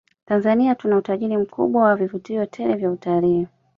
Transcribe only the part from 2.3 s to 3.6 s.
tele vya utalii